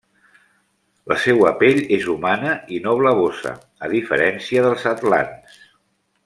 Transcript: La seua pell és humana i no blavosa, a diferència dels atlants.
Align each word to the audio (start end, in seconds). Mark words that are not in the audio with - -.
La 1.11 1.17
seua 1.25 1.51
pell 1.59 1.81
és 1.99 2.07
humana 2.13 2.55
i 2.77 2.81
no 2.87 2.95
blavosa, 3.03 3.53
a 3.89 3.93
diferència 3.93 4.65
dels 4.69 4.89
atlants. 4.95 5.63